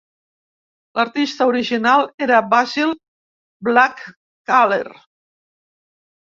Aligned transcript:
L'artista 0.99 1.45
original 1.51 2.05
era 2.27 2.39
Basil 2.53 2.95
Blackaller. 3.69 4.97